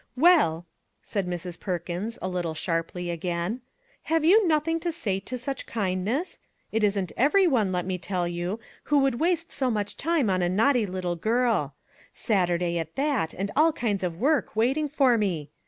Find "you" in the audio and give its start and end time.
4.25-4.47, 8.27-8.59